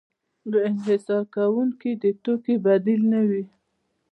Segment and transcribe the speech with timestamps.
[0.51, 3.45] د انحصار کوونکي د توکې بدیل نه وي.